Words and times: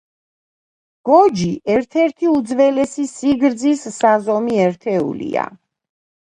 გოჯი 1.09 1.49
ერთ-ერთი 1.73 2.29
უძველესი 2.37 3.05
სიგრძის 3.11 3.85
საზომი 3.99 4.59
ერთეულია. 4.65 5.47